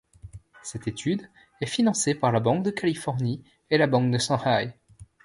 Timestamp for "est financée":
1.61-2.15